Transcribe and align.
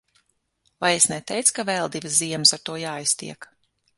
Vai 0.85 0.89
es 1.01 1.05
neteicu, 1.11 1.53
ka 1.59 1.67
vēl 1.69 1.93
divas 1.97 2.17
ziemas 2.23 2.57
ar 2.57 2.65
to 2.71 2.81
jāiztiek. 2.87 3.49